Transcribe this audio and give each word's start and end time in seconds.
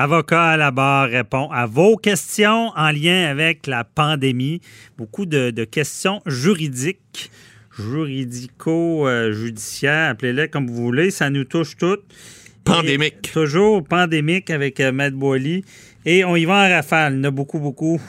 Avocat 0.00 0.50
à 0.50 0.56
la 0.56 0.70
barre 0.70 1.08
répond 1.08 1.50
à 1.50 1.66
vos 1.66 1.96
questions 1.96 2.70
en 2.76 2.92
lien 2.92 3.28
avec 3.28 3.66
la 3.66 3.82
pandémie. 3.82 4.60
Beaucoup 4.96 5.26
de, 5.26 5.50
de 5.50 5.64
questions 5.64 6.22
juridiques, 6.24 7.32
juridico-judiciaires, 7.76 10.10
appelez-les 10.10 10.50
comme 10.50 10.68
vous 10.68 10.84
voulez. 10.84 11.10
Ça 11.10 11.30
nous 11.30 11.42
touche 11.42 11.76
toutes. 11.76 12.04
Pandémique. 12.62 13.16
Et 13.24 13.30
toujours 13.32 13.82
pandémique 13.82 14.50
avec 14.50 14.78
euh, 14.78 14.92
Matt 14.92 15.14
Boily. 15.14 15.64
Et 16.04 16.24
on 16.24 16.36
y 16.36 16.44
va 16.44 16.68
en 16.68 16.70
rafale. 16.70 17.14
Il 17.14 17.16
y 17.16 17.20
en 17.22 17.24
a 17.24 17.32
beaucoup, 17.32 17.58
beaucoup. 17.58 18.00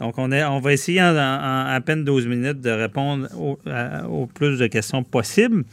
Donc, 0.00 0.14
on, 0.18 0.30
est, 0.30 0.44
on 0.44 0.60
va 0.60 0.72
essayer 0.72 1.02
en, 1.02 1.16
en 1.16 1.66
à 1.66 1.80
peine 1.84 2.04
12 2.04 2.26
minutes 2.26 2.60
de 2.60 2.70
répondre 2.70 3.26
au, 3.36 3.58
à- 3.66 4.06
au 4.08 4.26
plus 4.26 4.58
de 4.58 4.66
questions 4.68 5.02
possibles. 5.02 5.64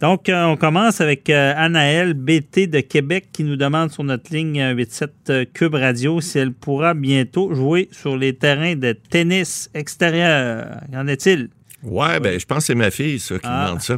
Donc, 0.00 0.28
euh, 0.28 0.44
on 0.44 0.56
commence 0.56 1.00
avec 1.00 1.28
euh, 1.30 1.52
Anaëlle 1.56 2.12
BT 2.14 2.66
de 2.66 2.80
Québec 2.80 3.28
qui 3.32 3.44
nous 3.44 3.56
demande 3.56 3.90
sur 3.90 4.04
notre 4.04 4.32
ligne 4.34 4.60
euh, 4.60 4.74
87 4.76 5.10
euh, 5.30 5.44
Cube 5.52 5.74
Radio 5.74 6.20
si 6.20 6.38
elle 6.38 6.52
pourra 6.52 6.94
bientôt 6.94 7.54
jouer 7.54 7.88
sur 7.92 8.16
les 8.16 8.34
terrains 8.34 8.76
de 8.76 8.92
tennis 8.92 9.70
extérieur. 9.74 10.80
Qu'en 10.92 11.06
est-il? 11.06 11.48
Ouais, 11.82 12.18
ben, 12.20 12.40
je 12.40 12.44
pense 12.46 12.58
que 12.58 12.64
c'est 12.64 12.74
ma 12.74 12.90
fille, 12.90 13.18
ça, 13.20 13.34
qui 13.36 13.42
Ah. 13.44 13.66
demande 13.66 13.80
ça. 13.82 13.96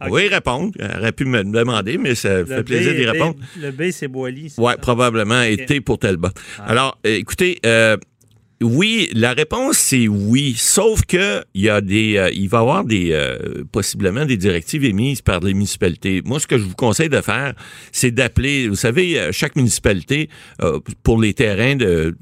On 0.00 0.10
va 0.10 0.22
y 0.22 0.28
répondre. 0.28 0.72
Elle 0.78 0.98
aurait 1.00 1.12
pu 1.12 1.24
me 1.24 1.42
demander, 1.42 1.98
mais 1.98 2.14
ça 2.14 2.44
fait 2.44 2.62
plaisir 2.62 2.94
d'y 2.94 3.04
répondre. 3.06 3.34
B- 3.34 3.62
Le 3.62 3.70
B, 3.72 3.90
c'est 3.90 4.08
Boily. 4.08 4.52
Oui, 4.58 4.72
probablement. 4.80 5.42
Et. 5.42 5.64
T 5.66 5.80
pour 5.80 5.98
Telba. 5.98 6.30
Alors, 6.66 6.98
euh, 7.06 7.16
écoutez, 7.16 7.58
euh, 7.66 7.96
oui, 8.60 9.08
la 9.14 9.34
réponse 9.34 9.78
c'est 9.78 10.08
oui, 10.08 10.54
sauf 10.56 11.02
que 11.02 11.44
il 11.54 11.62
y 11.62 11.68
a 11.68 11.80
des, 11.80 12.16
euh, 12.16 12.30
il 12.32 12.48
va 12.48 12.58
y 12.58 12.60
avoir 12.60 12.84
des 12.84 13.12
euh, 13.12 13.64
possiblement 13.70 14.24
des 14.24 14.36
directives 14.36 14.84
émises 14.84 15.22
par 15.22 15.40
les 15.40 15.54
municipalités. 15.54 16.22
Moi, 16.24 16.40
ce 16.40 16.46
que 16.46 16.58
je 16.58 16.64
vous 16.64 16.74
conseille 16.74 17.08
de 17.08 17.20
faire, 17.20 17.54
c'est 17.92 18.10
d'appeler. 18.10 18.68
Vous 18.68 18.74
savez, 18.74 19.18
euh, 19.18 19.32
chaque 19.32 19.54
municipalité 19.54 20.28
euh, 20.62 20.80
pour 21.04 21.20
les 21.20 21.34
terrains 21.34 21.76
de 21.76 22.16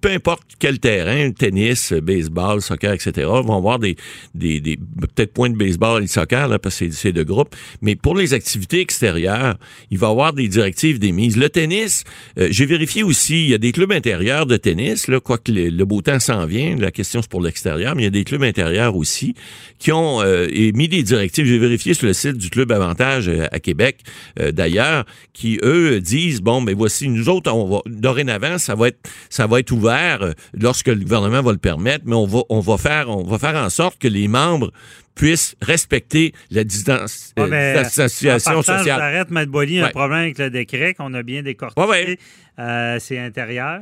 peu 0.00 0.10
importe 0.10 0.42
quel 0.58 0.78
terrain, 0.78 1.30
tennis, 1.32 1.92
baseball, 1.92 2.60
soccer, 2.62 2.92
etc., 2.92 3.12
vont 3.26 3.56
avoir 3.56 3.78
des, 3.78 3.96
des, 4.34 4.60
des 4.60 4.76
peut-être 4.76 5.32
points 5.32 5.50
de 5.50 5.56
baseball 5.56 6.02
et 6.02 6.06
de 6.06 6.10
soccer, 6.10 6.48
là, 6.48 6.58
parce 6.58 6.78
que 6.78 6.90
c'est- 6.90 7.12
de 7.12 7.22
groupe. 7.22 7.54
Mais 7.82 7.94
pour 7.94 8.14
les 8.16 8.32
activités 8.32 8.80
extérieures, 8.80 9.56
il 9.90 9.98
va 9.98 10.08
y 10.08 10.10
avoir 10.10 10.32
des 10.32 10.48
directives 10.48 10.98
d'émises. 10.98 11.36
Le 11.36 11.48
tennis, 11.50 12.04
euh, 12.38 12.48
j'ai 12.50 12.64
vérifié 12.64 13.02
aussi, 13.02 13.44
il 13.44 13.50
y 13.50 13.54
a 13.54 13.58
des 13.58 13.72
clubs 13.72 13.92
intérieurs 13.92 14.46
de 14.46 14.56
tennis, 14.56 15.08
là, 15.08 15.20
quoique 15.20 15.52
le, 15.52 15.68
le 15.68 15.84
beau 15.84 16.00
temps 16.00 16.18
s'en 16.20 16.46
vient, 16.46 16.76
la 16.76 16.90
question 16.90 17.20
c'est 17.22 17.30
pour 17.30 17.42
l'extérieur, 17.42 17.94
mais 17.94 18.02
il 18.02 18.04
y 18.04 18.08
a 18.08 18.10
des 18.10 18.24
clubs 18.24 18.42
intérieurs 18.42 18.96
aussi 18.96 19.34
qui 19.78 19.92
ont 19.92 20.22
euh, 20.22 20.46
émis 20.52 20.88
des 20.88 21.02
directives. 21.02 21.44
J'ai 21.44 21.58
vérifié 21.58 21.92
sur 21.94 22.06
le 22.06 22.12
site 22.12 22.36
du 22.38 22.48
Club 22.50 22.70
Avantage 22.72 23.28
euh, 23.28 23.46
à 23.52 23.58
Québec, 23.60 23.98
euh, 24.40 24.52
d'ailleurs, 24.52 25.04
qui, 25.32 25.58
eux, 25.62 26.00
disent, 26.00 26.40
bon, 26.40 26.60
mais 26.60 26.72
voici, 26.72 27.08
nous 27.08 27.28
autres, 27.28 27.50
on 27.52 27.68
va, 27.68 27.80
dorénavant, 27.86 28.58
ça 28.58 28.74
va 28.74 28.88
être, 28.88 29.00
ça 29.28 29.46
va 29.46 29.60
être 29.60 29.71
ouvert 29.72 30.22
euh, 30.22 30.32
lorsque 30.54 30.88
le 30.88 30.96
gouvernement 30.96 31.42
va 31.42 31.52
le 31.52 31.58
permettre, 31.58 32.04
mais 32.06 32.14
on 32.14 32.26
va, 32.26 32.40
on 32.48 32.60
va 32.60 32.76
faire, 32.78 33.08
on 33.08 33.24
va 33.24 33.38
faire 33.38 33.56
en 33.56 33.70
sorte 33.70 33.98
que 33.98 34.08
les 34.08 34.28
membres 34.28 34.70
puissent 35.14 35.56
respecter 35.60 36.32
la 36.50 36.64
distance, 36.64 37.32
Ah, 37.36 37.42
euh, 37.42 37.82
distanciation 37.82 38.52
en 38.52 38.54
partant, 38.62 38.78
sociale. 38.78 38.98
J'arrête, 38.98 39.30
Matt 39.30 39.48
Boily, 39.48 39.80
un 39.80 39.84
Ouais. 39.84 39.90
problème 39.90 40.18
avec 40.20 40.38
le 40.38 40.48
décret 40.50 40.94
qu'on 40.94 41.12
a 41.14 41.22
bien 41.22 41.42
décortiqué. 41.42 41.80
Ouais, 41.82 41.88
ouais. 41.88 42.18
Euh, 42.58 42.98
c'est 43.00 43.18
intérieur. 43.18 43.80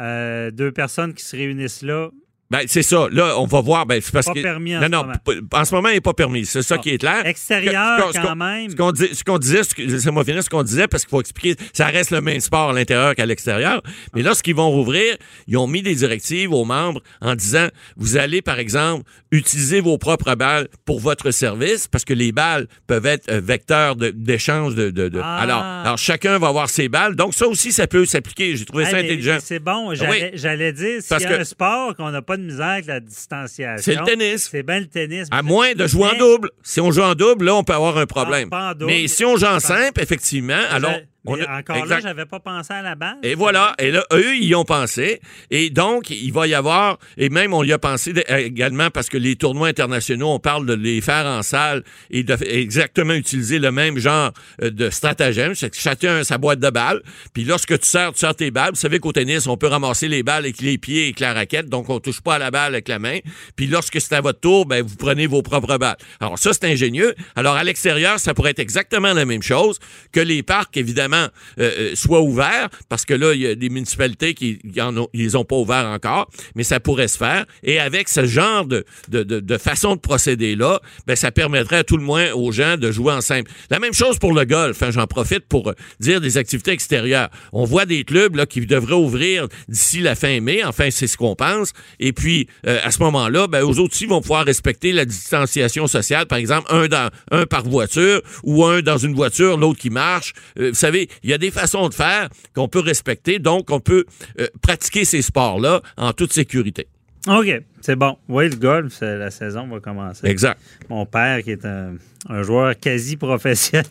Euh, 0.00 0.50
deux 0.50 0.72
personnes 0.72 1.14
qui 1.14 1.24
se 1.24 1.36
réunissent 1.36 1.82
là. 1.82 2.08
Ben, 2.50 2.60
c'est 2.66 2.82
ça. 2.82 3.08
Là, 3.12 3.38
on 3.38 3.44
va 3.44 3.60
voir. 3.60 3.84
Ben, 3.84 4.00
c'est 4.02 4.10
parce 4.12 4.24
Pas 4.26 4.32
que. 4.32 4.40
permis 4.40 4.74
en 4.74 4.80
non, 4.80 4.86
ce 4.86 4.90
non, 4.90 4.98
moment. 5.04 5.40
en 5.52 5.64
ce 5.66 5.74
moment, 5.74 5.88
il 5.90 5.94
n'est 5.96 6.00
pas 6.00 6.14
permis. 6.14 6.46
C'est 6.46 6.62
ça 6.62 6.76
Ah. 6.78 6.82
qui 6.82 6.90
est 6.90 6.98
clair. 6.98 7.26
Extérieur, 7.26 8.10
Ce 8.14 8.18
quand 8.18 8.36
même. 8.36 8.70
Ce 8.70 8.74
qu'on 8.76 8.90
dit- 8.90 9.14
ce 9.14 9.22
qu'on 9.22 9.36
disait, 9.38 9.62
ce 9.64 9.74
que- 9.74 9.82
laissez-moi 9.82 10.24
finir 10.24 10.42
ce 10.42 10.48
qu'on 10.48 10.62
disait, 10.62 10.88
parce 10.88 11.04
qu'il 11.04 11.10
faut 11.10 11.20
expliquer, 11.20 11.62
ça 11.74 11.86
reste 11.88 12.10
le 12.10 12.22
même 12.22 12.40
sport 12.40 12.70
à 12.70 12.72
l'intérieur 12.72 13.14
qu'à 13.14 13.26
l'extérieur. 13.26 13.82
Mais 14.14 14.22
lorsqu'ils 14.22 14.54
vont 14.54 14.70
rouvrir, 14.70 15.16
ils 15.46 15.58
ont 15.58 15.66
mis 15.66 15.82
des 15.82 15.94
directives 15.94 16.50
aux 16.54 16.64
membres 16.64 17.02
en 17.20 17.34
disant, 17.34 17.68
vous 17.98 18.16
allez, 18.16 18.40
par 18.40 18.58
exemple, 18.58 19.04
utiliser 19.30 19.80
vos 19.80 19.98
propres 19.98 20.34
balles 20.34 20.68
pour 20.86 21.00
votre 21.00 21.30
service, 21.32 21.86
parce 21.86 22.06
que 22.06 22.14
les 22.14 22.32
balles 22.32 22.66
peuvent 22.86 23.04
être 23.04 23.30
euh, 23.30 23.40
vecteurs 23.44 23.94
d'échange 23.96 24.74
de, 24.74 24.88
de, 24.88 25.10
de- 25.10 25.20
Ah. 25.22 25.36
Alors, 25.38 25.62
alors, 25.62 25.98
chacun 25.98 26.38
va 26.38 26.48
avoir 26.48 26.70
ses 26.70 26.88
balles. 26.88 27.14
Donc, 27.14 27.34
ça 27.34 27.46
aussi, 27.46 27.72
ça 27.72 27.86
peut 27.86 28.06
s'appliquer. 28.06 28.56
J'ai 28.56 28.64
trouvé 28.64 28.84
Hey, 28.84 28.90
ça 28.90 28.96
intelligent. 28.96 29.36
C'est 29.42 29.58
bon. 29.58 29.92
J'allais 29.94 30.30
j'allais 30.34 30.72
dire, 30.72 31.02
s'il 31.02 31.20
y 31.20 31.26
a 31.26 31.40
un 31.40 31.44
sport 31.44 31.94
qu'on 31.94 32.10
n'a 32.10 32.22
pas 32.22 32.37
de 32.38 32.44
misère 32.44 32.66
avec 32.66 32.86
la 32.86 33.00
distanciation. 33.00 33.82
C'est 33.82 34.00
le 34.00 34.04
tennis. 34.04 34.48
C'est 34.50 34.62
bien 34.62 34.80
le 34.80 34.86
tennis. 34.86 35.28
À 35.30 35.42
moins 35.42 35.74
de 35.74 35.86
jouer 35.86 36.08
en 36.08 36.18
double. 36.18 36.50
Si 36.62 36.80
on 36.80 36.90
joue 36.90 37.02
en 37.02 37.14
double, 37.14 37.46
là, 37.46 37.54
on 37.54 37.64
peut 37.64 37.74
avoir 37.74 37.98
un 37.98 38.06
problème. 38.06 38.48
Ah, 38.52 38.56
pas 38.56 38.70
en 38.70 38.74
double. 38.74 38.86
Mais 38.86 39.08
si 39.08 39.24
on 39.24 39.36
joue 39.36 39.46
en 39.46 39.60
simple, 39.60 40.00
effectivement, 40.00 40.60
alors. 40.70 40.94
On 41.28 41.40
a- 41.40 41.58
encore 41.58 41.76
exact. 41.76 41.88
là, 41.96 42.00
j'avais 42.00 42.26
pas 42.26 42.40
pensé 42.40 42.72
à 42.72 42.82
la 42.82 42.94
balle. 42.94 43.16
Et 43.22 43.34
voilà. 43.34 43.74
Et 43.78 43.90
là, 43.90 44.04
eux, 44.12 44.34
ils 44.36 44.44
y 44.48 44.54
ont 44.54 44.64
pensé. 44.64 45.20
Et 45.50 45.70
donc, 45.70 46.10
il 46.10 46.32
va 46.32 46.46
y 46.46 46.54
avoir, 46.54 46.98
et 47.16 47.28
même 47.28 47.54
on 47.54 47.62
y 47.64 47.72
a 47.72 47.78
pensé 47.78 48.12
également 48.28 48.90
parce 48.90 49.08
que 49.08 49.16
les 49.18 49.36
tournois 49.36 49.68
internationaux, 49.68 50.30
on 50.30 50.38
parle 50.38 50.66
de 50.66 50.74
les 50.74 51.00
faire 51.00 51.26
en 51.26 51.42
salle 51.42 51.82
et 52.10 52.22
de 52.22 52.36
exactement 52.44 53.14
utiliser 53.14 53.58
le 53.58 53.70
même 53.72 53.98
genre 53.98 54.32
euh, 54.62 54.70
de 54.70 54.90
stratagème. 54.90 55.54
C'est 55.54 55.70
que 55.70 55.76
chacun 55.76 56.16
a 56.18 56.24
sa 56.24 56.38
boîte 56.38 56.60
de 56.60 56.70
balles. 56.70 57.02
Puis 57.34 57.44
lorsque 57.44 57.78
tu 57.78 57.86
sers, 57.86 58.12
tu 58.12 58.20
sers 58.20 58.34
tes 58.34 58.50
balles. 58.50 58.70
Vous 58.70 58.76
savez 58.76 58.98
qu'au 58.98 59.12
tennis, 59.12 59.46
on 59.46 59.56
peut 59.56 59.66
ramasser 59.68 60.08
les 60.08 60.22
balles 60.22 60.44
avec 60.44 60.60
les 60.60 60.78
pieds 60.78 61.00
et 61.00 61.04
avec 61.06 61.20
la 61.20 61.34
raquette. 61.34 61.68
Donc, 61.68 61.88
on 61.90 62.00
touche 62.00 62.20
pas 62.20 62.34
à 62.36 62.38
la 62.38 62.50
balle 62.50 62.74
avec 62.74 62.88
la 62.88 62.98
main. 62.98 63.18
Puis 63.56 63.66
lorsque 63.66 64.00
c'est 64.00 64.14
à 64.14 64.20
votre 64.20 64.40
tour, 64.40 64.66
ben, 64.66 64.82
vous 64.84 64.96
prenez 64.96 65.26
vos 65.26 65.42
propres 65.42 65.78
balles. 65.78 65.96
Alors, 66.20 66.38
ça, 66.38 66.52
c'est 66.52 66.64
ingénieux. 66.64 67.14
Alors, 67.36 67.56
à 67.56 67.64
l'extérieur, 67.64 68.18
ça 68.18 68.34
pourrait 68.34 68.50
être 68.52 68.58
exactement 68.58 69.12
la 69.12 69.24
même 69.24 69.42
chose 69.42 69.78
que 70.12 70.20
les 70.20 70.42
parcs, 70.42 70.76
évidemment, 70.76 71.17
euh, 71.26 71.30
euh, 71.60 71.94
soient 71.94 72.22
ouverts, 72.22 72.68
parce 72.88 73.04
que 73.04 73.14
là, 73.14 73.34
il 73.34 73.40
y 73.40 73.46
a 73.46 73.54
des 73.54 73.68
municipalités 73.68 74.34
qui 74.34 74.58
ils 74.64 75.06
les 75.14 75.36
ont 75.36 75.44
pas 75.44 75.56
ouverts 75.56 75.86
encore, 75.86 76.28
mais 76.54 76.64
ça 76.64 76.80
pourrait 76.80 77.08
se 77.08 77.18
faire. 77.18 77.44
Et 77.62 77.78
avec 77.78 78.08
ce 78.08 78.26
genre 78.26 78.64
de, 78.64 78.84
de, 79.08 79.22
de, 79.22 79.58
façon 79.58 79.96
de 79.96 80.00
procéder-là, 80.00 80.80
ben, 81.06 81.16
ça 81.16 81.30
permettrait 81.30 81.78
à 81.78 81.84
tout 81.84 81.96
le 81.96 82.02
moins 82.02 82.32
aux 82.32 82.52
gens 82.52 82.76
de 82.76 82.90
jouer 82.90 83.12
en 83.12 83.20
simple. 83.20 83.50
La 83.70 83.78
même 83.78 83.92
chose 83.94 84.18
pour 84.18 84.32
le 84.32 84.44
golf. 84.44 84.82
hein, 84.82 84.90
J'en 84.90 85.06
profite 85.06 85.46
pour 85.48 85.68
euh, 85.68 85.74
dire 86.00 86.20
des 86.20 86.38
activités 86.38 86.70
extérieures. 86.72 87.28
On 87.52 87.64
voit 87.64 87.86
des 87.86 88.04
clubs 88.04 88.36
là, 88.36 88.46
qui 88.46 88.64
devraient 88.66 88.94
ouvrir 88.94 89.48
d'ici 89.68 90.00
la 90.00 90.14
fin 90.14 90.40
mai. 90.40 90.64
Enfin, 90.64 90.90
c'est 90.90 91.06
ce 91.06 91.16
qu'on 91.16 91.34
pense. 91.34 91.72
Et 92.00 92.12
puis, 92.12 92.48
euh, 92.66 92.78
à 92.82 92.90
ce 92.90 93.00
moment-là, 93.00 93.46
ben, 93.46 93.62
eux 93.62 93.78
autres 93.78 93.94
aussi 93.94 94.06
vont 94.06 94.20
pouvoir 94.20 94.44
respecter 94.44 94.92
la 94.92 95.04
distanciation 95.04 95.86
sociale. 95.86 96.26
Par 96.26 96.38
exemple, 96.38 96.66
un, 96.72 96.86
dans, 96.86 97.10
un 97.30 97.46
par 97.46 97.64
voiture 97.64 98.20
ou 98.44 98.64
un 98.64 98.80
dans 98.82 98.98
une 98.98 99.14
voiture, 99.14 99.56
l'autre 99.56 99.78
qui 99.78 99.90
marche. 99.90 100.32
Vous 100.56 100.74
savez, 100.74 101.07
il 101.22 101.30
y 101.30 101.32
a 101.32 101.38
des 101.38 101.50
façons 101.50 101.88
de 101.88 101.94
faire 101.94 102.28
qu'on 102.54 102.68
peut 102.68 102.80
respecter. 102.80 103.38
Donc, 103.38 103.70
on 103.70 103.80
peut 103.80 104.04
euh, 104.40 104.46
pratiquer 104.62 105.04
ces 105.04 105.22
sports-là 105.22 105.80
en 105.96 106.12
toute 106.12 106.32
sécurité. 106.32 106.86
OK, 107.26 107.62
c'est 107.80 107.96
bon. 107.96 108.16
Oui, 108.28 108.48
le 108.48 108.56
golf, 108.56 109.00
la 109.00 109.30
saison 109.30 109.66
va 109.66 109.80
commencer. 109.80 110.26
Exact. 110.26 110.58
Mon 110.88 111.04
père, 111.04 111.42
qui 111.42 111.50
est 111.50 111.64
un, 111.66 111.94
un 112.28 112.42
joueur 112.42 112.78
quasi 112.78 113.16
professionnel. 113.16 113.84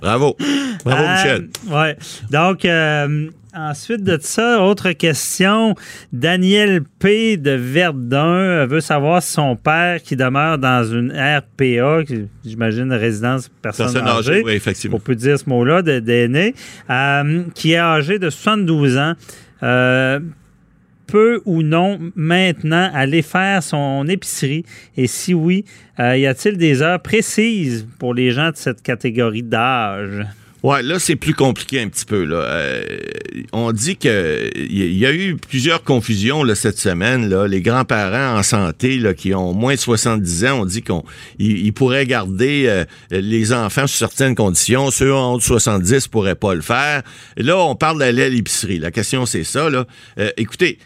Bravo. 0.00 0.36
Bravo, 0.84 1.02
Euh, 1.02 1.14
Michel. 1.14 1.48
ouais. 1.68 1.96
Donc, 2.30 2.64
euh, 2.64 3.28
ensuite 3.54 4.02
de 4.04 4.18
ça, 4.20 4.62
autre 4.62 4.92
question. 4.92 5.74
Daniel 6.12 6.82
P. 6.98 7.36
de 7.36 7.50
Verdun 7.52 8.66
veut 8.66 8.80
savoir 8.80 9.22
si 9.22 9.32
son 9.32 9.56
père, 9.56 10.02
qui 10.02 10.16
demeure 10.16 10.58
dans 10.58 10.84
une 10.84 11.10
RPA, 11.12 12.04
qui- 12.04 12.28
j'imagine 12.44 12.92
résidence 12.92 13.50
personne, 13.62 13.86
Personne 13.92 14.06
âgée, 14.08 14.30
âgée, 14.32 14.42
oui, 14.44 14.52
effectivement. 14.52 14.96
on 14.96 15.00
peut 15.00 15.14
dire 15.14 15.38
ce 15.38 15.48
mot-là, 15.48 15.82
de- 15.82 16.00
d'aîné, 16.00 16.54
euh, 16.88 17.42
qui 17.54 17.72
est 17.72 17.78
âgé 17.78 18.18
de 18.18 18.30
72 18.30 18.96
ans, 18.96 19.14
euh, 19.62 20.20
peut 21.06 21.40
ou 21.44 21.62
non 21.62 21.98
maintenant 22.14 22.88
aller 22.94 23.22
faire 23.22 23.62
son 23.64 24.06
épicerie? 24.08 24.64
Et 24.96 25.08
si 25.08 25.34
oui, 25.34 25.64
euh, 25.98 26.16
y 26.16 26.24
a-t-il 26.26 26.56
des 26.56 26.82
heures 26.82 27.00
précises 27.00 27.84
pour 27.98 28.14
les 28.14 28.30
gens 28.30 28.50
de 28.50 28.56
cette 28.56 28.80
catégorie 28.80 29.42
d'âge? 29.42 30.24
Ouais, 30.62 30.82
là, 30.82 30.98
c'est 30.98 31.16
plus 31.16 31.32
compliqué 31.32 31.80
un 31.80 31.88
petit 31.88 32.04
peu. 32.04 32.24
Là. 32.24 32.36
Euh, 32.36 32.98
on 33.52 33.72
dit 33.72 33.96
que 33.96 34.50
il 34.54 34.96
y 34.96 35.06
a 35.06 35.12
eu 35.12 35.36
plusieurs 35.36 35.82
confusions 35.82 36.44
là, 36.44 36.54
cette 36.54 36.78
semaine. 36.78 37.30
Là. 37.30 37.46
Les 37.46 37.62
grands-parents 37.62 38.38
en 38.38 38.42
santé 38.42 38.98
là, 38.98 39.14
qui 39.14 39.32
ont 39.34 39.54
moins 39.54 39.74
de 39.74 39.80
70 39.80 40.44
ans, 40.44 40.60
on 40.60 40.64
dit 40.66 40.82
qu'on 40.82 41.02
ils, 41.38 41.72
pourraient 41.72 42.04
garder 42.04 42.64
euh, 42.66 42.84
les 43.10 43.54
enfants 43.54 43.86
sous 43.86 43.96
certaines 43.96 44.34
conditions. 44.34 44.90
Ceux 44.90 45.14
en 45.14 45.34
haut 45.34 45.38
de 45.38 45.42
70 45.42 46.08
pourraient 46.08 46.34
pas 46.34 46.54
le 46.54 46.60
faire. 46.60 47.02
Là, 47.38 47.56
on 47.56 47.74
parle 47.74 47.98
d'aller 47.98 48.24
à 48.24 48.28
l'épicerie. 48.28 48.78
La 48.78 48.90
question, 48.90 49.24
c'est 49.24 49.44
ça. 49.44 49.70
Là. 49.70 49.86
Euh, 50.18 50.30
écoutez, 50.36 50.78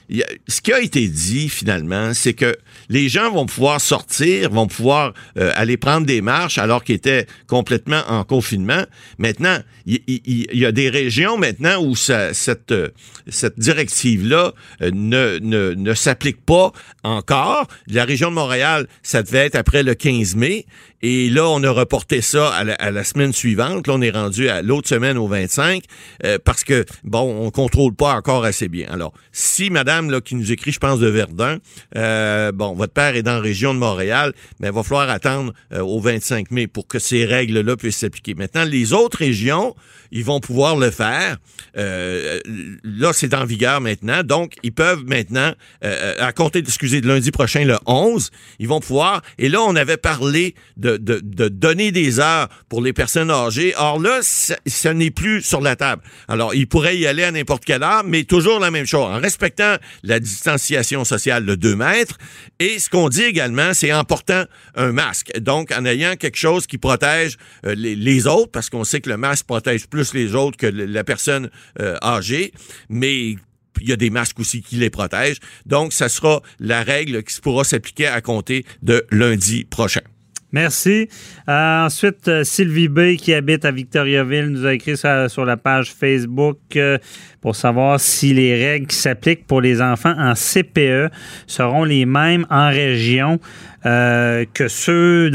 ce 0.47 0.61
qui 0.61 0.73
a 0.73 0.81
été 0.81 1.09
dit 1.09 1.49
finalement, 1.49 2.15
c'est 2.15 2.35
que 2.35 2.55
les 2.89 3.09
gens 3.09 3.33
vont 3.33 3.47
pouvoir 3.47 3.81
sortir, 3.81 4.51
vont 4.51 4.69
pouvoir 4.69 5.15
aller 5.37 5.77
prendre 5.77 6.07
des 6.07 6.21
marches 6.21 6.59
alors 6.59 6.85
qu'ils 6.85 6.95
étaient 6.95 7.27
complètement 7.49 8.03
en 8.09 8.25
confinement. 8.25 8.85
Maintenant, 9.19 9.59
il, 9.87 10.47
y 10.53 10.65
a 10.65 10.73
des 10.73 10.89
régions 10.89 11.37
maintenant 11.37 11.83
où 11.83 11.95
cette, 11.95 12.73
euh, 12.73 12.89
cette 13.29 13.59
directive-là 13.59 14.53
euh, 14.81 14.91
ne, 14.93 15.39
ne, 15.41 15.75
ne 15.75 15.95
s'applique 15.95 16.45
pas 16.45 16.73
encore. 17.03 17.67
La 17.89 18.05
région 18.05 18.31
de 18.31 18.35
Montréal, 18.35 18.87
ça 19.03 19.23
devait 19.23 19.47
être 19.47 19.57
après 19.57 19.83
le 19.83 19.95
15 19.95 20.37
mai. 20.37 20.67
Et 21.03 21.29
là, 21.29 21.47
on 21.51 21.63
a 21.63 21.71
reporté 21.71 22.23
ça 22.23 22.49
à 22.49 22.91
la, 22.91 23.05
semaine 23.05 23.35
suivante. 23.35 23.87
Là, 23.87 23.95
on 23.95 24.01
est 24.01 24.11
rendu 24.11 24.49
à 24.49 24.63
l'autre 24.63 24.89
semaine 24.89 25.19
au 25.19 25.27
25 25.27 25.85
euh, 26.25 26.39
parce 26.43 26.65
que, 26.65 26.87
bon, 27.03 27.45
on 27.45 27.51
contrôle 27.51 27.95
pas 27.95 28.15
encore 28.15 28.45
assez 28.45 28.69
bien. 28.69 28.89
Alors, 28.91 29.13
si 29.31 29.69
madame 29.69 30.23
qui 30.23 30.35
nous 30.35 30.51
écrit, 30.51 30.73
je 30.73 30.79
pense, 30.79 31.01
de 31.01 31.09
Verdun, 31.09 31.59
bon, 32.55 32.73
votre 32.73 32.95
père 32.95 33.17
est 33.17 33.23
dans 33.23 33.35
la 33.35 33.41
région 33.41 33.75
de 33.75 33.79
Montréal, 33.81 34.33
mais 34.61 34.69
il 34.69 34.73
va 34.73 34.83
falloir 34.83 35.11
attendre 35.11 35.53
au 35.79 36.01
25 36.01 36.51
mai 36.51 36.69
pour 36.69 36.87
que 36.87 36.99
ces 36.99 37.27
règles-là 37.27 37.77
puissent 37.77 37.99
s'appliquer. 37.99 38.33
Maintenant, 38.33 38.65
les 38.65 38.95
autres 38.95 39.19
régions, 39.19 39.54
ils 40.11 40.25
vont 40.25 40.41
pouvoir 40.41 40.77
le 40.77 40.91
faire. 40.91 41.39
là, 41.75 43.13
c'est 43.13 43.35
en 43.35 43.45
vigueur 43.45 43.81
maintenant. 43.81 44.23
Donc, 44.23 44.55
ils 44.63 44.73
peuvent 44.73 45.05
maintenant, 45.07 45.53
à 45.83 46.33
compter, 46.33 46.61
excusez, 46.61 47.01
de 47.01 47.09
lundi 47.09 47.31
prochain, 47.31 47.65
le 47.65 47.77
11, 47.87 48.31
ils 48.59 48.69
vont 48.69 48.81
pouvoir. 48.81 49.23
Et 49.39 49.49
là, 49.49 49.61
on 49.63 49.75
avait 49.75 49.97
parlé 49.97 50.55
de 50.77 50.95
de, 50.99 51.49
donner 51.49 51.93
des 51.93 52.21
heures 52.21 52.49
pour 52.69 52.83
les 52.83 52.93
personnes 52.93 53.31
âgées. 53.31 53.75
Or 53.77 54.01
là, 54.01 54.21
ce 54.23 54.89
n'est 54.89 55.11
plus 55.11 55.43
sur 55.43 55.61
la 55.61 55.77
table. 55.77 56.03
Alors, 56.29 56.55
il 56.55 56.67
pourrait 56.67 56.97
y 56.97 57.07
aller 57.07 57.25
à 57.25 57.31
n'importe 57.31 57.65
quelle 57.65 57.83
heure, 57.83 58.03
mais 58.05 58.25
toujours 58.25 58.61
la 58.61 58.71
même 58.71 58.87
chose, 58.87 59.05
en 59.05 59.21
respectant 59.21 59.77
la 60.03 60.21
distanciation 60.21 61.05
sociale 61.05 61.47
de 61.47 61.55
2 61.55 61.77
mètres. 61.77 62.19
Et 62.59 62.79
ce 62.79 62.89
qu'on 62.89 63.09
dit 63.09 63.23
également, 63.23 63.75
c'est 63.75 63.93
en 63.93 64.05
portant 64.05 64.45
un 64.75 64.93
masque. 64.93 65.33
Donc, 65.39 65.73
en 65.73 65.85
ayant 65.85 66.17
quelque 66.17 66.39
chose 66.39 66.67
qui 66.67 66.79
protège 66.79 67.37
euh, 67.67 67.75
les, 67.75 68.27
autres, 68.27 68.51
parce 68.51 68.71
qu'on 68.71 68.85
sait 68.85 69.01
que 69.01 69.11
le 69.11 69.17
masque 69.17 69.44
protège 69.45 69.87
plus 69.87 70.15
les 70.15 70.35
autres 70.35 70.57
que 70.57 70.67
la 70.67 71.05
personne 71.05 71.51
euh, 71.81 71.97
âgée, 72.03 72.53
mais 72.89 73.37
il 73.81 73.89
y 73.89 73.93
a 73.93 73.97
des 73.97 74.11
masques 74.11 74.39
aussi 74.41 74.63
qui 74.63 74.77
les 74.77 74.91
protègent. 74.91 75.41
Donc, 75.67 75.93
ça 75.93 76.09
sera 76.09 76.43
la 76.61 76.83
règle 76.83 77.23
qui 77.23 77.41
pourra 77.41 77.65
s'appliquer 77.65 78.07
à 78.07 78.21
compter 78.21 78.65
de 78.83 79.05
lundi 79.11 79.65
prochain. 79.65 80.03
Merci. 80.53 81.09
Euh, 81.49 81.87
ensuite, 81.87 82.29
euh, 82.29 82.45
Sylvie 82.45 82.87
B, 82.87 83.17
qui 83.17 83.35
habite 83.35 83.65
à 83.65 83.73
Victoriaville, 83.73 84.47
nous 84.47 84.65
a 84.65 84.75
écrit 84.75 84.97
ça 84.97 85.29
sur 85.29 85.45
la 85.45 85.57
page 85.57 85.93
Facebook 85.93 86.79
pour 87.45 87.55
savoir 87.55 88.01
si 88.01 88.33
les 88.33 88.55
règles 88.55 88.87
qui 88.87 88.97
s'appliquent 88.97 89.47
pour 89.47 89.61
les 89.61 89.83
enfants 89.83 90.15
en 90.19 90.33
CPE 90.33 91.11
seront 91.47 91.85
les 91.85 92.07
mêmes 92.07 92.47
en 92.49 92.71
région. 92.71 93.39
Euh, 93.87 94.47
que 94.55 94.67
ceux 94.67 95.31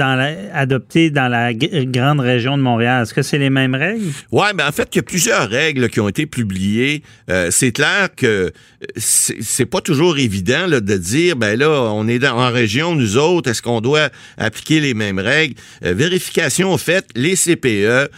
adoptés 0.55 1.11
dans 1.11 1.27
la 1.27 1.53
grande 1.53 2.19
région 2.19 2.57
de 2.57 2.63
Montréal. 2.63 3.03
Est-ce 3.03 3.13
que 3.13 3.21
c'est 3.21 3.37
les 3.37 3.51
mêmes 3.51 3.75
règles? 3.75 4.07
Oui, 4.31 4.47
mais 4.55 4.63
en 4.63 4.71
fait, 4.71 4.89
il 4.93 4.95
y 4.95 4.99
a 4.99 5.03
plusieurs 5.03 5.47
règles 5.47 5.87
qui 5.87 5.99
ont 5.99 6.09
été 6.09 6.25
publiées. 6.25 7.03
Euh, 7.29 7.49
c'est 7.51 7.71
clair 7.71 8.09
que 8.15 8.51
c'est 8.95 9.67
pas 9.67 9.81
toujours 9.81 10.17
évident 10.17 10.67
de 10.67 10.97
dire, 10.97 11.35
ben 11.35 11.59
là, 11.59 11.69
on 11.93 12.07
est 12.07 12.17
dans, 12.17 12.39
en 12.39 12.51
région, 12.51 12.95
nous 12.95 13.17
autres, 13.17 13.51
est-ce 13.51 13.61
qu'on 13.61 13.81
doit 13.81 14.09
appliquer 14.39 14.79
les 14.79 14.95
mêmes 14.95 15.19
règles? 15.19 15.53
Euh, 15.85 15.93
vérification 15.93 16.75
fait, 16.79 17.05
les 17.15 17.35
CPE 17.35 18.09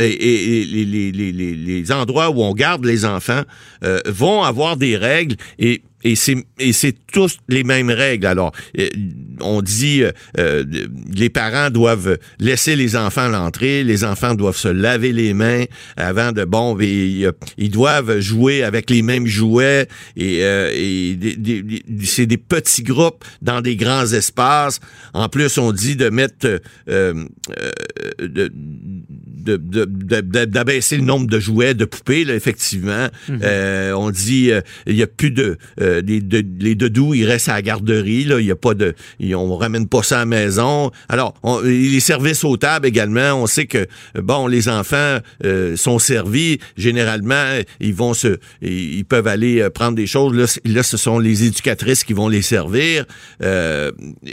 et, 0.00 0.64
les, 0.68 1.12
les, 1.12 1.92
endroits 1.92 2.30
où 2.30 2.42
on 2.42 2.54
garde 2.54 2.84
les 2.84 3.03
enfants 3.04 3.42
vont 4.06 4.42
avoir 4.42 4.76
des 4.76 4.96
règles 4.96 5.36
et 5.58 5.82
c'est 6.16 6.94
tous 7.12 7.38
les 7.48 7.64
mêmes 7.64 7.90
règles. 7.90 8.26
Alors, 8.26 8.52
euh, 8.78 8.88
on 9.40 9.62
dit 9.62 10.02
euh, 10.02 10.12
euh, 10.38 10.64
les 11.12 11.30
parents 11.30 11.70
doivent 11.70 12.18
laisser 12.38 12.76
les 12.76 12.96
enfants 12.96 13.28
l'entrée, 13.28 13.84
les 13.84 14.04
enfants 14.04 14.34
doivent 14.34 14.56
se 14.56 14.68
laver 14.68 15.12
les 15.12 15.32
mains 15.32 15.64
avant 15.96 16.32
de 16.32 16.44
bon, 16.44 16.78
ils, 16.78 17.30
ils 17.56 17.70
doivent 17.70 18.20
jouer 18.20 18.62
avec 18.62 18.90
les 18.90 19.02
mêmes 19.02 19.26
jouets 19.26 19.88
et, 20.16 20.44
c'est 22.04 22.26
des 22.26 22.36
petits 22.36 22.82
groupes 22.82 23.24
dans 23.40 23.60
des 23.60 23.76
grands 23.76 24.06
espaces. 24.06 24.80
En 25.14 25.28
plus, 25.28 25.56
on 25.58 25.72
dit 25.72 25.96
de 25.96 26.10
mettre 26.10 26.60
d'abaisser 29.44 30.96
le 30.96 31.04
nombre 31.04 31.26
de 31.26 31.38
jouets, 31.38 31.74
de 31.74 31.84
poupées, 31.84 32.24
là, 32.24 32.34
effectivement. 32.34 33.08
Mhm. 33.28 33.40
on 33.94 34.10
dit 34.10 34.50
il 34.86 34.96
y 34.96 35.02
a 35.02 35.06
plus 35.06 35.30
de 35.30 35.56
euh, 35.80 36.02
les, 36.04 36.20
de, 36.20 36.44
les 36.58 36.74
doudous, 36.74 37.14
ils 37.14 37.24
restent 37.24 37.48
à 37.48 37.54
la 37.54 37.62
garderie. 37.62 38.24
Là. 38.24 38.40
Il 38.40 38.46
y 38.46 38.50
a 38.50 38.56
pas 38.56 38.74
de, 38.74 38.94
on 39.34 39.56
ramène 39.56 39.88
pas 39.88 40.02
ça 40.02 40.16
à 40.16 40.18
la 40.20 40.26
maison. 40.26 40.90
Alors, 41.08 41.34
les 41.64 42.00
services 42.00 42.44
aux 42.44 42.56
tables 42.56 42.86
également. 42.86 43.34
On 43.34 43.46
sait 43.46 43.66
que 43.66 43.86
bon, 44.14 44.46
les 44.46 44.68
enfants 44.68 45.18
euh, 45.44 45.76
sont 45.76 45.98
servis. 45.98 46.58
Généralement, 46.76 47.58
ils 47.80 47.94
vont 47.94 48.14
se, 48.14 48.38
ils 48.62 49.04
peuvent 49.04 49.26
aller 49.26 49.60
euh, 49.60 49.70
prendre 49.70 49.96
des 49.96 50.06
choses. 50.06 50.34
Là, 50.34 50.46
là 50.64 50.82
ce 50.82 50.96
sont 50.96 51.18
les 51.18 51.44
éducatrices 51.44 52.04
qui 52.04 52.12
vont 52.12 52.28
les 52.28 52.42
servir. 52.42 53.04
Euh, 53.42 53.90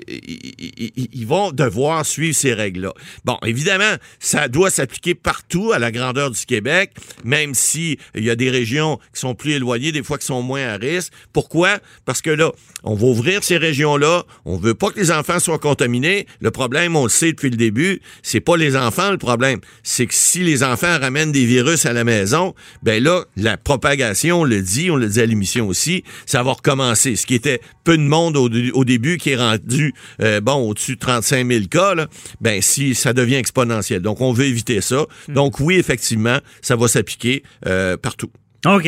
ils, 0.07 1.09
ils, 1.13 1.27
vont 1.27 1.51
devoir 1.51 2.05
suivre 2.05 2.35
ces 2.35 2.53
règles-là. 2.53 2.93
Bon, 3.25 3.37
évidemment, 3.45 3.95
ça 4.19 4.47
doit 4.47 4.69
s'appliquer 4.69 5.00
partout 5.21 5.71
à 5.73 5.79
la 5.79 5.91
grandeur 5.91 6.31
du 6.31 6.45
Québec, 6.45 6.91
même 7.23 7.53
si 7.53 7.97
il 8.15 8.23
y 8.23 8.29
a 8.29 8.35
des 8.35 8.49
régions 8.49 8.97
qui 9.13 9.19
sont 9.19 9.35
plus 9.35 9.51
éloignées, 9.51 9.91
des 9.91 10.03
fois 10.03 10.17
qui 10.17 10.25
sont 10.25 10.41
moins 10.41 10.67
à 10.67 10.77
risque. 10.77 11.11
Pourquoi? 11.33 11.51
Pourquoi? 11.51 11.79
Parce 12.05 12.21
que 12.21 12.29
là, 12.29 12.51
on 12.83 12.95
va 12.95 13.07
ouvrir 13.07 13.43
ces 13.43 13.57
régions-là. 13.57 14.23
On 14.45 14.57
veut 14.57 14.73
pas 14.73 14.89
que 14.89 14.99
les 14.99 15.11
enfants 15.11 15.39
soient 15.39 15.59
contaminés. 15.59 16.25
Le 16.39 16.49
problème, 16.49 16.95
on 16.95 17.03
le 17.03 17.09
sait 17.09 17.31
depuis 17.31 17.49
le 17.49 17.57
début, 17.57 17.99
c'est 18.23 18.39
pas 18.39 18.55
les 18.57 18.77
enfants 18.77 19.11
le 19.11 19.17
problème. 19.17 19.59
C'est 19.83 20.05
que 20.05 20.13
si 20.13 20.39
les 20.43 20.63
enfants 20.63 20.99
ramènent 20.99 21.31
des 21.31 21.45
virus 21.45 21.85
à 21.85 21.93
la 21.93 22.03
maison, 22.03 22.55
ben 22.83 23.03
là, 23.03 23.25
la 23.35 23.57
propagation, 23.57 24.41
on 24.41 24.43
le 24.43 24.61
dit, 24.61 24.89
on 24.91 24.95
le 24.95 25.07
dit 25.07 25.19
à 25.19 25.25
l'émission 25.25 25.67
aussi, 25.67 26.03
ça 26.25 26.41
va 26.41 26.53
recommencer. 26.53 27.15
Ce 27.15 27.25
qui 27.25 27.35
était 27.35 27.59
peu 27.83 27.97
de 27.97 28.03
monde 28.03 28.37
au, 28.37 28.85
début, 28.85 29.17
qui 29.17 29.31
est 29.31 29.35
rendu, 29.35 29.93
euh, 30.21 30.39
bon, 30.41 30.69
au-dessus 30.69 30.95
de 30.95 30.99
35 30.99 31.47
000 31.47 31.65
cas, 31.69 31.95
là, 31.95 32.07
ben 32.39 32.61
si 32.61 32.95
ça 32.95 33.13
devient 33.13 33.35
exponentiel. 33.35 34.01
Donc, 34.01 34.21
on 34.21 34.31
veut 34.31 34.45
éviter 34.45 34.79
ça. 34.79 34.90
Hmm. 35.27 35.33
Donc, 35.33 35.59
oui, 35.59 35.75
effectivement, 35.75 36.39
ça 36.61 36.75
va 36.75 36.87
s'appliquer 36.87 37.43
euh, 37.65 37.97
partout. 37.97 38.31
OK. 38.65 38.87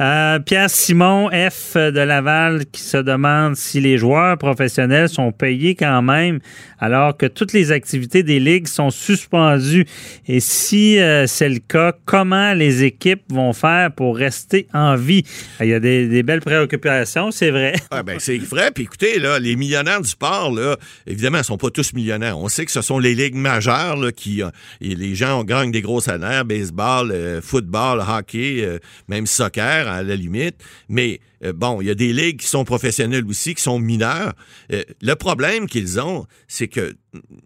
Euh, 0.00 0.38
Pierre 0.40 0.68
Simon 0.68 1.30
F 1.30 1.76
de 1.76 2.00
Laval 2.00 2.66
qui 2.66 2.82
se 2.82 2.98
demande 2.98 3.56
si 3.56 3.80
les 3.80 3.96
joueurs 3.96 4.36
professionnels 4.36 5.08
sont 5.08 5.32
payés 5.32 5.74
quand 5.74 6.02
même 6.02 6.40
alors 6.78 7.16
que 7.16 7.26
toutes 7.26 7.52
les 7.52 7.72
activités 7.72 8.22
des 8.22 8.38
ligues 8.38 8.68
sont 8.68 8.90
suspendues. 8.90 9.86
Et 10.26 10.40
si 10.40 10.98
euh, 10.98 11.26
c'est 11.26 11.48
le 11.48 11.58
cas, 11.58 11.92
comment 12.04 12.52
les 12.52 12.84
équipes 12.84 13.22
vont 13.30 13.52
faire 13.52 13.92
pour 13.92 14.16
rester 14.16 14.68
en 14.74 14.94
vie? 14.94 15.24
Il 15.60 15.68
y 15.68 15.74
a 15.74 15.80
des, 15.80 16.22
belles 16.22 16.40
préoccupations, 16.40 17.30
c'est 17.30 17.50
vrai. 17.50 17.74
Ah 17.90 18.02
ben, 18.02 18.18
c'est 18.20 18.38
vrai. 18.38 18.70
Puis 18.70 18.84
écoutez, 18.84 19.18
là, 19.18 19.38
les 19.38 19.56
millionnaires 19.56 20.00
du 20.00 20.08
sport, 20.08 20.52
là, 20.52 20.76
évidemment, 21.06 21.38
ne 21.38 21.42
sont 21.42 21.56
pas 21.56 21.70
tous 21.70 21.94
millionnaires. 21.94 22.38
On 22.38 22.48
sait 22.48 22.64
que 22.64 22.70
ce 22.70 22.82
sont 22.82 22.98
les 22.98 23.14
ligues 23.14 23.34
majeures 23.34 23.96
là, 23.96 24.12
qui... 24.12 24.42
Euh, 24.42 24.50
les 24.80 25.14
gens 25.14 25.42
gagnent 25.42 25.72
des 25.72 25.80
gros 25.80 26.00
salaires, 26.00 26.44
baseball, 26.44 27.40
football, 27.42 28.04
hockey 28.06 28.78
même 29.08 29.26
soccer 29.26 29.88
à 29.88 30.02
la 30.02 30.16
limite, 30.16 30.56
mais 30.88 31.20
euh, 31.44 31.52
bon, 31.52 31.80
il 31.80 31.86
y 31.86 31.90
a 31.90 31.94
des 31.94 32.12
ligues 32.12 32.40
qui 32.40 32.46
sont 32.46 32.64
professionnelles 32.64 33.24
aussi, 33.26 33.54
qui 33.54 33.62
sont 33.62 33.78
mineures. 33.78 34.34
Euh, 34.72 34.82
le 35.00 35.14
problème 35.14 35.66
qu'ils 35.66 36.00
ont, 36.00 36.26
c'est 36.46 36.68
que 36.68 36.94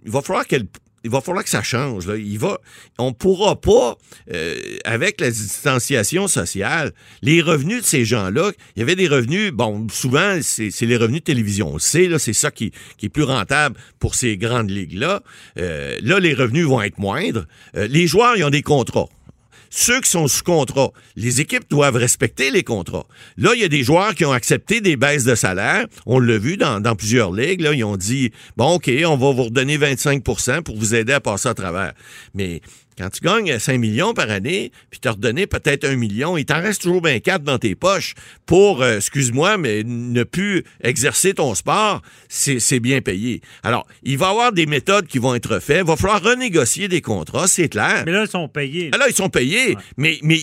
il 0.05 0.11
va 0.11 1.21
falloir 1.21 1.43
que 1.43 1.51
ça 1.51 1.63
change. 1.65 2.07
Là. 2.07 2.17
Il 2.17 2.39
on 2.99 3.13
pourra 3.13 3.61
pas, 3.61 3.99
euh, 4.33 4.57
avec 4.85 5.21
la 5.21 5.33
distanciation 5.33 6.29
sociale, 6.29 6.93
les 7.23 7.43
revenus 7.43 7.83
de 7.83 7.87
ces 7.87 8.05
gens-là, 8.05 8.53
il 8.77 8.81
y 8.81 8.83
avait 8.83 8.95
des 8.95 9.09
revenus, 9.09 9.51
bon, 9.51 9.89
souvent, 9.91 10.39
c'est 10.43 10.71
les 10.83 10.97
revenus 10.97 11.21
de 11.21 11.25
télévision. 11.25 11.75
On 11.75 11.79
sait, 11.81 12.07
là, 12.07 12.21
c'est 12.21 12.33
ça 12.33 12.53
qui, 12.53 12.71
qui, 12.99 13.07
est 13.07 13.09
plus 13.09 13.25
rentable 13.25 13.77
pour 13.99 14.15
ces 14.15 14.37
grandes 14.37 14.71
ligues-là. 14.71 15.23
là, 15.57 16.21
les 16.21 16.35
revenus 16.35 16.67
vont 16.67 16.81
être 16.81 16.99
moindres. 16.99 17.47
les 17.75 18.07
joueurs, 18.07 18.37
ils 18.37 18.45
ont 18.45 18.51
des 18.51 18.63
contrats 18.63 19.09
ceux 19.75 20.03
qui 20.03 20.11
sont 20.11 20.29
sous 20.29 20.45
contrat, 20.45 20.93
les 21.17 21.41
équipes 21.41 21.65
doivent 21.71 21.97
respecter 21.97 22.51
les 22.51 22.63
contrats. 22.63 23.07
Là, 23.39 23.53
il 23.55 23.63
y 23.63 23.65
a 23.65 23.69
des 23.69 23.83
joueurs 23.83 24.15
qui 24.15 24.27
ont 24.27 24.33
accepté 24.33 24.83
des 24.83 24.97
baisses 24.97 25.25
de 25.25 25.35
salaire. 25.35 25.87
On 26.05 26.21
l'a 26.21 26.37
vu 26.37 26.59
dans, 26.59 26.95
plusieurs 26.95 27.33
ligues. 27.33 27.63
Là, 27.63 27.73
ils 27.73 27.83
ont 27.83 27.97
dit, 27.97 28.33
bon, 28.59 28.75
OK, 28.75 28.91
on 29.07 29.17
va 29.17 29.33
vous 29.33 29.45
redonner 29.45 29.79
25 29.79 30.23
pour 30.23 30.77
vous 30.77 30.95
aider 30.95 31.15
à 31.15 31.21
passer 31.21 31.49
à 31.49 31.55
travers. 31.55 31.95
Mais 32.35 32.61
quand 33.03 33.11
tu 33.11 33.21
gagnes 33.21 33.59
5 33.59 33.79
millions 33.79 34.15
par 34.15 34.31
année, 34.31 34.71
puis 34.91 35.01
tu 35.01 35.09
as 35.09 35.13
redonné 35.13 35.49
peut-être 35.49 35.85
un 35.85 35.97
million, 35.97 36.37
il 36.37 36.45
t'en 36.45 36.61
reste 36.61 36.83
toujours 36.83 37.03
bien 37.03 37.19
quatre 37.19 37.43
dans 37.43 37.59
tes 37.59 37.75
poches 37.75 38.15
pour, 38.47 38.81
euh, 38.81 38.99
excuse-moi, 38.99 39.59
mais 39.59 39.83
ne 39.85 40.23
plus 40.23 40.63
exercer 40.83 41.35
ton 41.35 41.57
sport, 41.57 42.01
c'est 42.29 42.79
bien 42.79 43.01
payé. 43.01 43.41
Alors, 43.65 43.87
il 44.05 44.19
va 44.19 44.29
y 44.29 44.31
avoir 44.31 44.53
des 44.53 44.67
méthodes 44.67 45.09
qui 45.09 45.19
vont 45.19 45.35
être 45.35 45.59
faites. 45.59 45.81
Il 45.81 45.87
va 45.87 45.97
falloir 45.97 46.23
renégocier 46.23 46.87
des 46.87 47.01
contrats, 47.01 47.49
c'est 47.49 47.69
clair. 47.69 48.05
Mais 48.07 48.13
là, 48.13 48.23
ils 48.25 48.31
sont 48.31 48.47
payés. 48.47 48.91
Ah, 48.93 48.99
là, 48.99 49.07
ils 49.09 49.15
sont 49.15 49.31
payés, 49.31 49.77
mais, 49.97 50.19
mais, 50.23 50.39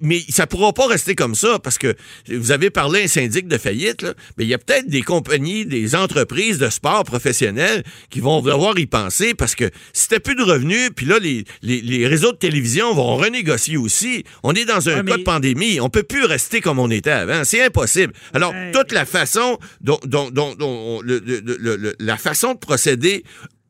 mais 0.00 0.20
ça 0.28 0.44
ne 0.44 0.46
pourra 0.46 0.72
pas 0.72 0.86
rester 0.86 1.16
comme 1.16 1.34
ça 1.34 1.58
parce 1.58 1.78
que 1.78 1.96
vous 2.28 2.52
avez 2.52 2.70
parlé 2.70 3.02
un 3.02 3.08
syndic 3.08 3.48
de 3.48 3.58
faillite, 3.58 4.02
là, 4.02 4.14
mais 4.38 4.44
il 4.44 4.48
y 4.48 4.54
a 4.54 4.58
peut-être 4.58 4.88
des 4.88 5.02
compagnies, 5.02 5.66
des 5.66 5.96
entreprises 5.96 6.58
de 6.58 6.68
sport 6.68 7.02
professionnels 7.02 7.82
qui 8.10 8.20
vont 8.20 8.40
devoir 8.40 8.78
y 8.78 8.86
penser 8.86 9.34
parce 9.34 9.56
que 9.56 9.68
si 9.92 10.06
t'as 10.06 10.20
plus 10.20 10.36
de 10.36 10.42
revenus, 10.42 10.90
puis 10.94 11.06
là, 11.06 11.18
les, 11.18 11.44
les, 11.62 12.03
réseaux 12.06 12.32
de 12.32 12.36
télévision 12.36 12.94
vont 12.94 13.16
renégocier 13.16 13.76
aussi. 13.76 14.24
On 14.42 14.52
est 14.52 14.64
dans 14.64 14.88
un 14.88 15.02
cas 15.02 15.16
de 15.16 15.22
pandémie. 15.22 15.80
On 15.80 15.88
peut 15.88 16.02
plus 16.02 16.24
rester 16.24 16.60
comme 16.60 16.78
on 16.78 16.90
était 16.90 17.10
avant. 17.10 17.44
C'est 17.44 17.64
impossible. 17.64 18.12
Alors, 18.32 18.54
toute 18.72 18.92
la 18.92 19.04
façon 19.04 19.58
dont, 19.80 19.98
dont, 20.04 20.30
dont, 20.30 21.00
le, 21.02 21.94
la 21.98 22.16
façon 22.16 22.54
de 22.54 22.58
procéder 22.58 23.24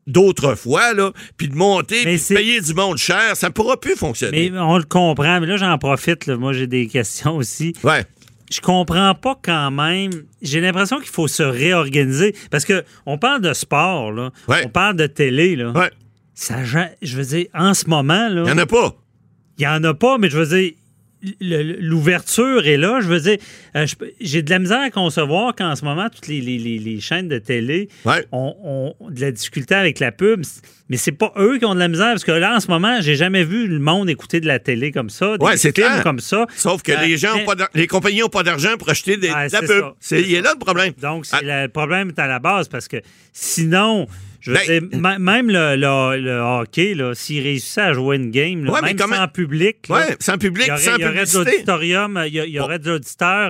d'autrefois, 0.07 0.93
là, 0.93 1.11
puis 1.37 1.47
de 1.47 1.55
monter, 1.55 2.03
puis 2.03 2.17
de 2.17 2.35
payer 2.35 2.61
du 2.61 2.73
monde 2.73 2.97
cher, 2.97 3.35
ça 3.35 3.47
ne 3.47 3.53
pourra 3.53 3.79
plus 3.79 3.95
fonctionner. 3.95 4.51
Mais 4.51 4.59
on 4.59 4.77
le 4.77 4.83
comprend, 4.83 5.39
mais 5.39 5.47
là, 5.47 5.57
j'en 5.57 5.77
profite, 5.77 6.27
moi, 6.27 6.53
j'ai 6.53 6.67
des 6.67 6.87
questions 6.95 7.35
aussi. 7.37 7.73
Ouais. 7.83 8.05
Je 8.51 8.61
comprends 8.61 9.15
pas 9.15 9.39
quand 9.41 9.71
même. 9.71 10.11
J'ai 10.41 10.61
l'impression 10.61 10.99
qu'il 10.99 11.09
faut 11.09 11.27
se 11.27 11.41
réorganiser. 11.41 12.35
Parce 12.51 12.63
que 12.63 12.83
on 13.07 13.17
parle 13.17 13.41
de 13.41 13.53
sport, 13.53 14.11
là. 14.11 14.31
On 14.47 14.69
parle 14.69 14.95
de 14.95 15.07
télé, 15.07 15.55
là. 15.55 15.71
Ouais. 15.71 15.89
Ça, 16.35 16.57
je 16.63 17.17
veux 17.17 17.23
dire, 17.23 17.45
en 17.53 17.73
ce 17.73 17.87
moment, 17.87 18.27
là. 18.29 18.41
Il 18.41 18.43
n'y 18.43 18.51
en 18.51 18.57
a 18.57 18.65
pas. 18.65 18.95
Il 19.57 19.61
n'y 19.61 19.67
en 19.67 19.83
a 19.85 19.93
pas, 19.93 20.17
mais 20.17 20.29
je 20.29 20.37
veux 20.37 20.57
dire, 20.57 20.73
l'ouverture 21.39 22.67
est 22.67 22.77
là. 22.77 22.99
Je 23.01 23.07
veux 23.07 23.19
dire, 23.19 23.37
euh, 23.75 23.85
j'ai 24.19 24.41
de 24.41 24.49
la 24.49 24.59
misère 24.59 24.81
à 24.81 24.89
concevoir 24.89 25.55
qu'en 25.55 25.75
ce 25.75 25.85
moment, 25.85 26.09
toutes 26.09 26.27
les, 26.27 26.99
chaînes 26.99 27.29
de 27.29 27.39
télé 27.39 27.89
ont, 28.31 28.93
de 29.09 29.21
la 29.21 29.31
difficulté 29.31 29.75
avec 29.75 29.99
la 29.99 30.11
pub. 30.11 30.43
Mais 30.89 30.97
c'est 30.97 31.13
pas 31.13 31.33
eux 31.37 31.57
qui 31.57 31.65
ont 31.65 31.73
de 31.73 31.79
la 31.79 31.87
misère, 31.87 32.11
parce 32.11 32.25
que 32.25 32.31
là, 32.31 32.55
en 32.55 32.59
ce 32.59 32.67
moment, 32.67 33.01
j'ai 33.01 33.15
jamais 33.15 33.43
vu 33.43 33.67
le 33.67 33.79
monde 33.79 34.09
écouter 34.09 34.39
de 34.39 34.45
la 34.45 34.59
télé 34.59 34.91
comme 34.91 35.09
ça, 35.09 35.37
des 35.37 35.57
films 35.57 36.03
comme 36.03 36.19
ça. 36.19 36.45
Sauf 36.55 36.83
que 36.83 36.91
les 36.91 37.15
euh, 37.15 37.17
gens 37.17 37.45
pas 37.45 37.55
les 37.73 37.87
compagnies 37.87 38.19
n'ont 38.19 38.29
pas 38.29 38.43
d'argent 38.43 38.77
pour 38.77 38.89
acheter 38.89 39.17
des, 39.17 39.29
de 39.29 39.33
la 39.33 39.61
pub. 39.61 39.85
Il 40.11 40.33
est 40.33 40.41
là 40.41 40.51
le 40.53 40.59
problème. 40.59 40.93
Donc, 41.01 41.25
ah. 41.31 41.39
le 41.41 41.67
problème 41.67 42.09
est 42.09 42.19
à 42.19 42.27
la 42.27 42.39
base, 42.39 42.67
parce 42.67 42.87
que 42.87 42.97
sinon, 43.33 44.07
ben, 44.47 45.19
même 45.19 45.49
le, 45.49 46.39
hockey, 46.61 46.95
s'il 47.13 47.43
réussissait 47.43 47.81
à 47.81 47.93
jouer 47.93 48.17
une 48.17 48.31
game, 48.31 48.61
même 48.61 48.97
sans 48.97 49.27
public, 49.27 49.87
sans 50.19 50.37
public, 50.37 50.67
il 50.67 51.01
y 51.01 51.05
aurait, 51.05 51.05
aurait 51.05 51.25
de 51.25 51.33
l'auditorium, 51.37 52.23
il 52.27 52.33
y, 52.33 52.59
aurait 52.59 52.79
de 52.79 52.99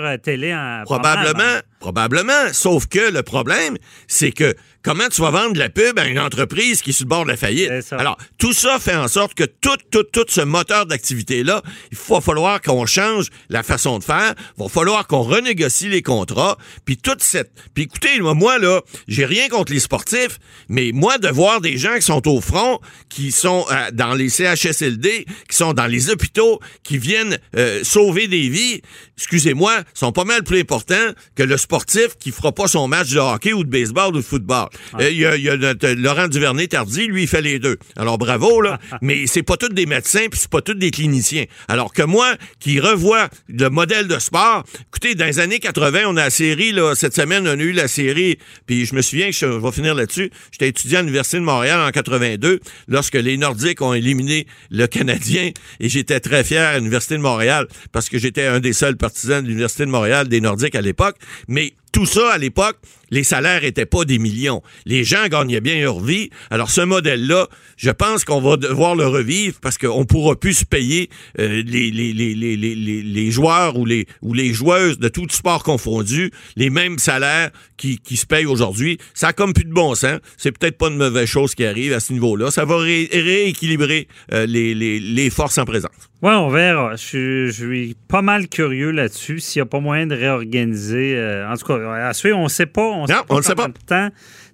euh, 0.06 0.18
télé 0.18 0.54
en 0.54 0.84
Probablement, 0.86 1.60
probablement. 1.86 2.52
Sauf 2.52 2.88
que 2.88 3.12
le 3.12 3.22
problème, 3.22 3.78
c'est 4.08 4.32
que 4.32 4.56
comment 4.82 5.08
tu 5.08 5.22
vas 5.22 5.30
vendre 5.30 5.54
de 5.54 5.60
la 5.60 5.70
pub 5.70 6.00
à 6.00 6.08
une 6.08 6.18
entreprise 6.18 6.82
qui 6.82 6.90
est 6.90 6.94
sur 6.94 7.06
le 7.06 7.10
bord 7.10 7.26
de 7.26 7.30
la 7.30 7.38
faillite? 7.38 7.72
Alors, 7.92 8.18
tout 8.40 8.54
ça 8.54 8.80
fait 8.80 8.96
en 8.96 9.08
sorte 9.08 9.36
que 9.36 9.44
tout, 9.44 9.78
tout, 9.92 10.02
tout 10.02 10.26
ce 10.28 10.42
moteur 10.42 10.88
d'activité-là, 10.88 11.62
il 11.92 11.98
va 12.10 12.22
falloir 12.22 12.60
qu'on 12.60 12.88
change 12.88 13.28
la 13.50 13.62
façon 13.62 14.00
de 14.00 14.04
faire, 14.04 14.34
il 14.58 14.64
va 14.64 14.68
falloir 14.68 15.06
qu'on 15.06 15.22
renégocie 15.22 15.90
les 15.90 16.02
contrats, 16.02 16.58
puis 16.86 16.98
toute 16.98 17.22
cette... 17.22 17.52
Puis 17.76 17.84
écoutez, 17.84 18.20
moi, 18.20 18.58
là, 18.58 18.82
j'ai 19.08 19.26
rien 19.26 19.48
contre 19.48 19.72
les 19.72 19.80
sportifs, 19.80 20.40
mais 20.70 20.90
moi, 20.92 21.20
de 21.20 21.28
voir 21.28 21.62
des 21.62 21.78
gens 21.78 21.96
qui 21.96 22.02
sont 22.02 22.28
au 22.28 22.42
front, 22.42 22.80
qui 23.10 23.32
sont 23.32 23.64
euh, 23.70 23.92
dans 23.94 24.16
les 24.16 24.30
CHSLD, 24.30 25.26
qui 25.50 25.56
sont 25.56 25.74
dans 25.74 25.86
les 25.86 26.10
hôpitaux, 26.10 26.60
qui 26.84 26.98
viennent 26.98 27.38
euh, 27.56 27.84
sauver 27.84 28.28
des 28.28 28.50
vies, 28.50 28.82
excusez-moi, 29.18 29.84
sont 29.94 30.12
pas 30.12 30.26
mal 30.26 30.44
plus 30.44 30.62
importants 30.62 31.12
que 31.36 31.44
le 31.44 31.58
sportif 31.76 32.18
qui 32.18 32.32
fera 32.32 32.54
pas 32.54 32.68
son 32.68 32.88
match 32.88 33.12
de 33.12 33.20
hockey 33.20 33.52
ou 33.52 33.66
de 33.66 33.70
baseball 33.70 34.16
ou 34.16 34.20
de 34.20 34.22
football. 34.22 34.70
Euh, 34.98 35.10
il 35.10 35.18
y, 35.18 35.26
a, 35.26 35.36
y 35.36 35.50
a 35.50 35.74
Laurent 35.96 36.30
Duvernay-Tardy, 36.30 37.08
lui, 37.08 37.24
il 37.24 37.28
fait 37.28 37.42
les 37.42 37.60
deux. 37.60 37.78
Alors 37.98 38.18
bravo, 38.18 38.62
là. 38.62 38.80
mais 39.02 39.28
c'est 39.28 39.44
pas 39.44 39.58
tous 39.58 39.68
des 39.68 39.86
médecins, 39.86 40.28
puis 40.32 40.40
c'est 40.40 40.50
pas 40.50 40.62
tous 40.62 40.76
des 40.76 40.90
cliniciens. 40.90 41.44
Alors 41.68 41.92
que 41.92 42.04
moi, 42.04 42.36
qui 42.62 42.80
revois 42.80 43.28
le 43.50 43.70
modèle 43.70 44.08
de 44.08 44.20
sport, 44.20 44.64
écoutez, 44.88 45.16
dans 45.16 45.26
les 45.26 45.40
années 45.40 45.60
80, 45.60 46.04
on 46.08 46.16
a 46.16 46.24
la 46.24 46.30
série, 46.30 46.72
là, 46.72 46.96
cette 46.96 47.14
semaine, 47.14 47.46
on 47.46 47.60
a 47.60 47.64
eu 47.64 47.74
la 47.74 47.90
série, 47.90 48.38
puis 48.66 48.86
je 48.86 48.96
me 48.96 49.02
souviens 49.02 49.28
que 49.28 49.36
je, 49.36 49.46
vais 49.46 49.72
finir 49.74 49.96
là-dessus. 49.96 50.32
J'étais 50.52 50.70
étudiant 50.70 51.00
à 51.00 51.02
l'Université 51.02 51.38
de 51.38 51.44
Montréal 51.44 51.82
en 51.82 51.92
82, 51.92 52.62
lorsque 52.88 53.16
les 53.16 53.36
Nordiques 53.36 53.82
ont 53.82 53.94
éliminé 53.94 54.48
le 54.72 54.88
Canadien, 54.88 55.52
et 55.82 55.90
j'étais 55.90 56.22
très 56.22 56.46
fier 56.46 56.70
à 56.70 56.78
l'Université 56.78 57.16
de 57.16 57.22
Montréal, 57.22 57.68
parce 57.92 58.08
que 58.08 58.18
j'étais 58.18 58.46
un 58.46 58.62
des 58.62 58.72
seuls 58.72 58.96
partisans 58.96 59.44
de 59.44 59.48
l'Université 59.50 59.86
de 59.86 59.92
Montréal, 59.92 60.30
des 60.30 60.40
Nordiques 60.40 60.76
à 60.76 60.82
l'époque. 60.82 61.18
Mais 61.56 61.72
tout 61.96 62.06
ça, 62.06 62.34
à 62.34 62.38
l'époque, 62.38 62.76
les 63.10 63.24
salaires 63.24 63.64
étaient 63.64 63.86
pas 63.86 64.04
des 64.04 64.20
millions. 64.20 64.62
Les 64.86 65.06
gens 65.06 65.28
gagnaient 65.30 65.62
bien 65.62 65.80
leur 65.80 66.02
vie. 66.02 66.30
Alors, 66.50 66.70
ce 66.70 66.82
modèle-là, 66.82 67.48
je 67.78 67.90
pense 67.90 68.26
qu'on 68.26 68.42
va 68.42 68.58
devoir 68.58 68.98
le 68.98 69.08
revivre 69.08 69.58
parce 69.62 69.78
qu'on 69.78 70.04
pourra 70.04 70.36
plus 70.36 70.56
se 70.56 70.66
payer 70.66 71.10
euh, 71.40 71.64
les, 71.66 73.32
joueurs 73.32 73.78
ou 73.78 73.86
les, 73.86 74.08
ou 74.22 74.34
les 74.34 74.54
joueuses 74.54 75.00
de 75.00 75.08
tout 75.08 75.26
sport 75.30 75.64
confondu 75.64 76.32
les 76.58 76.70
mêmes 76.70 76.98
salaires 76.98 77.52
qui, 77.78 78.02
se 78.18 78.26
payent 78.26 78.46
aujourd'hui. 78.46 78.98
Ça 79.14 79.30
a 79.30 79.34
comme 79.34 79.54
plus 79.54 79.64
de 79.64 79.74
bon 79.74 79.96
sens. 79.96 80.20
C'est 80.36 80.52
peut-être 80.52 80.78
pas 80.78 80.90
une 80.90 80.98
mauvaise 80.98 81.30
chose 81.30 81.56
qui 81.56 81.66
arrive 81.66 81.94
à 81.94 82.02
ce 82.02 82.12
niveau-là. 82.12 82.52
Ça 82.52 82.66
va 82.66 82.76
rééquilibrer 82.78 84.10
euh, 84.34 84.46
les 84.46 85.30
forces 85.30 85.58
en 85.60 85.64
présence. 85.64 86.10
Oui, 86.26 86.32
on 86.34 86.50
verra. 86.50 86.96
Je, 86.96 87.52
suis 87.52 87.96
pas 88.08 88.24
mal 88.24 88.48
curieux 88.48 88.90
là-dessus 88.90 89.40
s'il 89.40 89.62
n'y 89.62 89.68
a 89.68 89.70
pas 89.70 89.80
moyen 89.80 90.08
de 90.08 90.16
réorganiser. 90.16 91.14
Euh, 91.16 91.48
en 91.48 91.56
tout 91.56 91.68
cas, 91.68 91.78
à 91.92 92.14
suivre, 92.14 92.38
on 92.38 92.44
ne 92.44 92.50
sait 92.50 92.66
pas. 92.66 92.82
On 92.82 93.04
ne 93.04 93.42
sait 93.42 93.56
pas 93.56 93.68
temps 93.88 94.10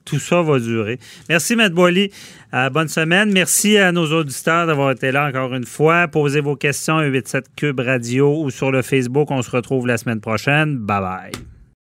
tout 0.06 0.20
ça 0.20 0.42
va 0.42 0.60
durer. 0.60 1.00
Merci, 1.30 1.56
Matt 1.56 1.74
Boily. 1.74 2.12
Euh, 2.54 2.70
bonne 2.70 2.88
semaine. 2.88 3.32
Merci 3.32 3.78
à 3.78 3.92
nos 3.92 4.12
auditeurs 4.12 4.68
d'avoir 4.68 4.92
été 4.92 5.12
là 5.12 5.28
encore 5.28 5.54
une 5.54 5.66
fois. 5.66 6.08
Posez 6.08 6.42
vos 6.42 6.56
questions 6.56 6.98
à 6.98 7.04
87 7.04 7.46
Cube 7.56 7.80
Radio 7.80 8.44
ou 8.44 8.50
sur 8.50 8.72
le 8.72 8.82
Facebook. 8.82 9.32
On 9.32 9.42
se 9.42 9.52
retrouve 9.52 9.88
la 9.88 9.98
semaine 9.98 10.22
prochaine. 10.22 10.78
Bye 10.78 11.02
bye. 11.02 11.51